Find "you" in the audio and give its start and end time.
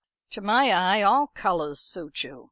2.23-2.39